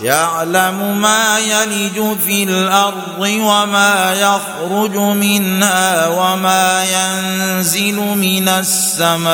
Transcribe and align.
يعلم 0.00 1.00
ما 1.00 1.38
يلج 1.38 2.18
في 2.26 2.42
الأرض 2.42 3.18
وما 3.20 4.14
يخرج 4.14 4.96
منها 4.96 6.08
وما 6.08 6.84
ينزل 6.84 7.96
من 7.96 8.48
السماء 8.48 9.26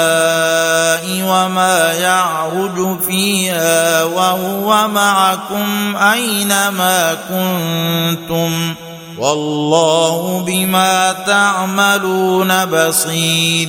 وما 1.23 1.93
يعرج 1.93 3.01
فيها 3.07 4.05
وهو 4.05 4.89
معكم 4.89 5.97
أينما 5.97 7.17
كنتم 7.29 8.75
والله 9.19 10.45
بما 10.47 11.13
تعملون 11.27 12.65
بصير 12.65 13.69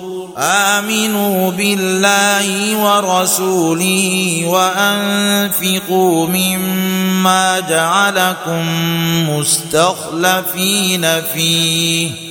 آمنوا 0.37 1.51
بالله 1.51 2.75
ورسوله 2.75 4.41
وأنفقوا 4.45 6.27
مما 6.27 7.59
جعلكم 7.59 8.65
مستخلفين 9.29 11.07
فيه 11.33 12.30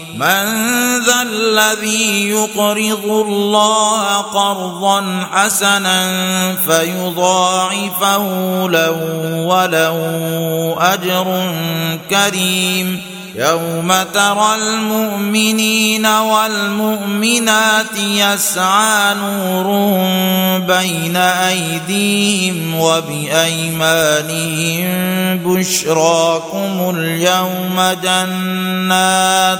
من 0.15 0.45
ذا 1.05 1.21
الذي 1.21 2.29
يقرض 2.29 3.05
الله 3.05 4.17
قرضا 4.17 5.27
حسنا 5.31 6.55
فيضاعفه 6.55 8.25
له 8.69 8.99
وله 9.47 9.97
أجر 10.79 11.53
كريم. 12.09 13.01
يوم 13.35 13.93
ترى 14.13 14.55
المؤمنين 14.55 16.05
والمؤمنات 16.05 17.95
يسعى 17.97 19.15
نورهم 19.15 20.59
بين 20.67 21.15
أيديهم 21.17 22.79
وبأيمانهم 22.79 24.17
بشراكم 25.37 26.95
اليوم 26.97 27.95
جنات. 28.03 29.59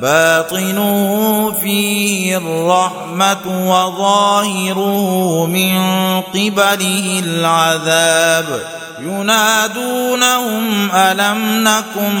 باطنه 0.00 1.52
فيه 1.60 2.36
الرحمة 2.36 3.70
وظاهره 3.70 5.46
من 5.46 5.80
قبله 6.20 7.22
العذاب. 7.24 8.60
ينادونهم 9.00 10.90
ألم 10.94 11.64
نكن 11.68 12.16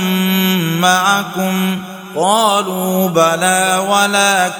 معكم؟ 0.80 1.82
قالوا 2.16 3.08
بلى 3.08 3.86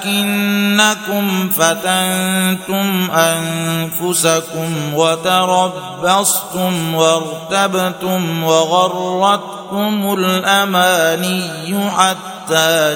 ولكنكم 0.05 1.49
فتنتم 1.49 3.11
أنفسكم 3.11 4.93
وتربصتم 4.93 6.73
وارتبتم 6.95 8.43
وغرتكم 8.43 10.13
الأماني 10.13 11.91
حتى 11.97 12.30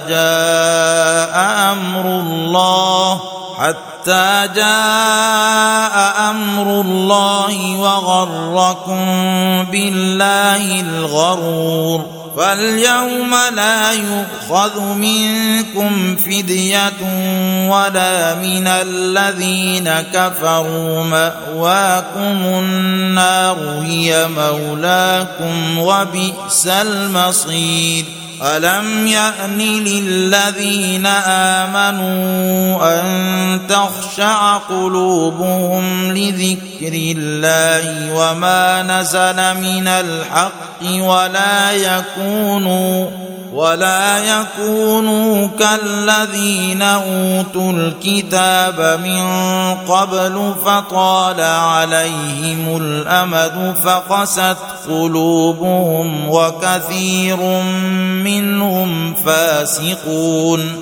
جاء 0.10 1.36
أمر 1.72 2.06
الله 2.06 3.22
حتى 3.60 4.50
جاء 4.56 5.96
أمر 6.30 6.82
الله 6.82 7.78
وغركم 7.80 9.06
بالله 9.72 10.82
الغرور. 10.82 12.06
فاليوم 12.38 13.36
لا 13.56 13.92
يؤخذ 13.92 14.82
منكم 14.82 16.16
فدية 16.16 17.02
ولا 17.70 18.36
من 18.36 18.68
الذين 18.68 19.90
كفروا. 20.14 21.04
مأواكم 21.04 22.38
النار 22.44 23.58
هي 23.84 24.28
مولاكم 24.28 25.78
وبئس 25.78 26.68
المصير. 26.68 28.06
ألم 28.44 29.08
يأن 29.08 29.58
للذين 29.58 31.06
آمنوا 31.28 33.00
أن 33.00 33.62
تخشع 33.70 34.58
قلوبهم 34.58 36.12
لذكر 36.12 36.94
الله 36.94 38.14
وما 38.14 38.84
نزل 38.84 39.62
من 39.62 39.88
الحق 39.88 40.84
ولا 40.84 41.72
يكونوا 41.72 43.10
ولا 43.56 44.18
يكونوا 44.20 45.48
كالذين 45.60 46.82
أوتوا 46.82 47.72
الكتاب 47.72 49.00
من 49.04 49.24
قبل 49.88 50.54
فطال 50.66 51.42
عليهم 51.42 52.78
الأمد 52.78 53.76
فقست 53.84 54.58
قلوبهم 54.88 56.30
وكثير 56.30 57.38
منهم 58.24 59.14
فاسقون 59.14 60.82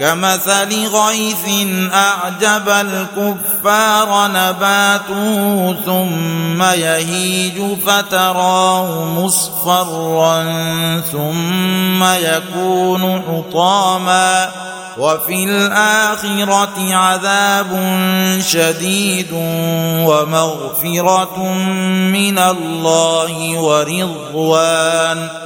كمثل 0.00 0.86
غيث 0.86 1.68
أعجب 1.92 2.68
الكفار 2.68 4.28
نباته 4.30 5.76
ثم 5.84 6.62
يهيج 6.62 7.78
فتراه 7.86 9.04
مصفرا 9.04 10.44
ثم 11.12 12.04
يكون 12.04 13.22
حطاما 13.22 14.48
وفي 14.98 15.44
الآخرة 15.44 16.94
عذاب 16.94 17.66
شديد 18.40 19.32
ومغفرة 20.06 21.38
من 22.12 22.38
الله 22.38 23.58
ورضوان 23.60 25.45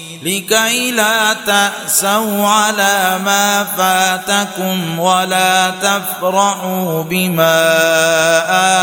لكي 0.21 0.91
لا 0.91 1.33
تأسوا 1.33 2.47
على 2.47 3.19
ما 3.25 3.63
فاتكم 3.63 4.99
ولا 4.99 5.69
تفرحوا 5.69 7.03
بما 7.03 7.61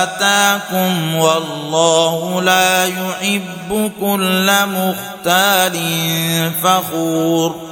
آتاكم 0.02 1.16
والله 1.16 2.42
لا 2.42 2.84
يحب 2.86 3.92
كل 4.00 4.50
مختال 4.66 5.78
فخور. 6.62 7.67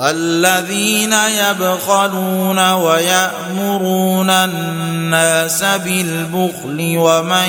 الذين 0.00 1.12
يبخلون 1.12 2.72
ويأمرون 2.72 4.30
الناس 4.30 5.62
بالبخل 5.62 6.94
ومن 6.96 7.48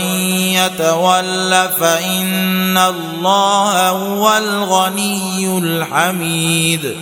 يتول 0.51 1.70
فإن 1.79 2.77
الله 2.77 3.89
هو 3.89 4.38
الغني 4.38 5.58
الحميد. 5.58 6.96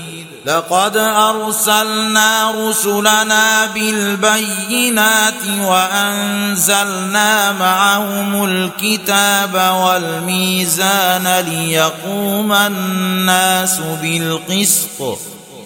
لقد 0.46 0.98
أرسلنا 0.98 2.51
رسلنا 2.51 3.65
بالبينات 3.65 5.44
وأنزلنا 5.62 7.51
معهم 7.51 8.46
الكتاب 8.46 9.53
والميزان 9.53 11.39
ليقوم 11.39 12.53
الناس 12.53 13.79
بالقسط. 14.01 15.20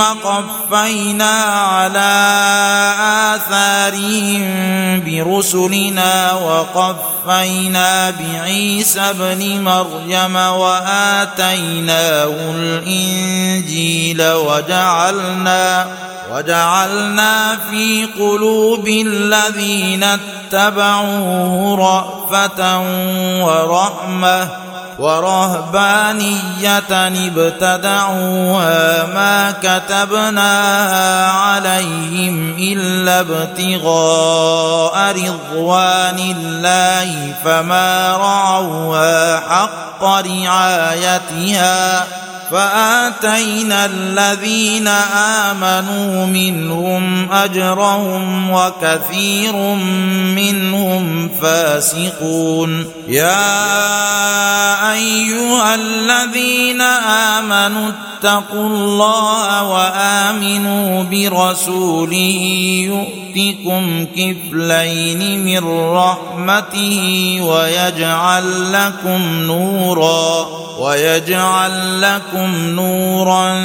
قفينا 0.00 1.42
على 1.44 2.14
آثارهم 3.34 4.42
برسلنا 5.06 6.32
وقفينا 6.32 8.10
بعيسى 8.10 9.00
ابن 9.00 9.62
مريم 9.62 10.36
وآتيناه 10.36 12.34
الإنجيل 12.54 14.22
وجعلنا 14.22 15.86
وجعلنا 16.32 17.58
في 17.70 18.04
قلوب 18.18 18.88
الذين 18.88 20.04
اتبعوه 20.04 21.76
رأفة 21.78 22.78
ورحمة 23.44 24.48
ورهبانية 24.98 26.78
ابتدعوها 27.36 29.06
ما 29.06 29.54
كتبناها 29.62 31.30
عليهم 31.30 32.56
إلا 32.58 33.20
ابتغاء 33.20 35.16
رضوان 35.16 36.34
الله 36.36 37.32
فما 37.44 38.16
رعوها 38.16 39.40
حق 39.40 40.04
رعايتها 40.04 42.06
فآتينا 42.50 43.84
الذين 43.86 44.88
آمنوا 45.48 46.26
منهم 46.26 47.32
أجرهم 47.32 48.50
وكثير 48.50 49.52
منهم 50.34 51.28
فاسقون. 51.28 52.86
يا 53.08 53.72
أيها 54.92 55.74
الذين 55.74 56.80
آمنوا 56.80 57.88
اتقوا 58.24 58.66
الله 58.66 59.62
وآمنوا 59.62 61.02
برسوله 61.02 62.40
يؤتكم 62.88 64.06
كفلين 64.16 65.44
من 65.44 65.64
رحمته 65.92 67.38
ويجعل 67.42 68.72
لكم 68.72 69.22
نورا 69.42 70.46
ويجعل 70.78 72.00
لكم 72.34 72.70
نورا 72.70 73.58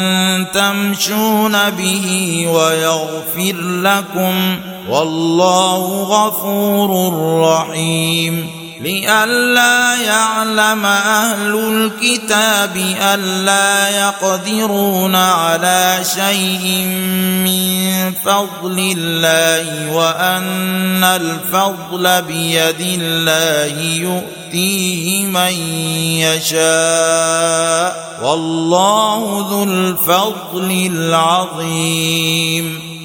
تمشون 0.43 1.69
به 1.69 2.47
ويغفر 2.47 3.55
لكم 3.61 4.59
والله 4.89 6.03
غفور 6.03 7.13
رحيم 7.41 8.58
لئلا 8.79 9.95
يعلم 9.95 10.85
أهل 10.85 11.55
الكتاب 11.55 12.77
ألا 13.01 13.89
يقدرون 13.89 15.15
على 15.15 15.99
شيء 16.15 16.85
من 17.43 18.13
فضل 18.25 18.95
الله 18.97 19.91
وأن 19.91 21.03
الفضل 21.03 22.21
بيد 22.21 23.01
الله 23.01 23.81
يؤتيه 23.81 25.25
من 25.25 25.53
يشاء. 26.19 28.19
والله 28.23 29.47
ذو 29.49 29.63
الفضل 29.63 30.91
العظيم. 30.95 32.98